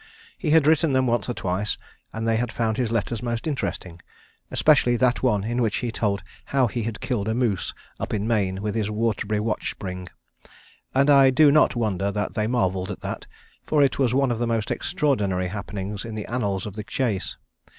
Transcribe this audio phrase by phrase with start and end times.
[0.35, 1.77] He had written them once or twice,
[2.11, 3.99] and they had found his letters most interesting,
[4.49, 8.25] especially that one in which he told how he had killed a moose up in
[8.25, 10.09] Maine with his Waterbury watch spring,
[10.95, 13.27] and I do not wonder that they marvelled at that,
[13.63, 17.37] for it was one of the most extraordinary happenings in the annals of the chase.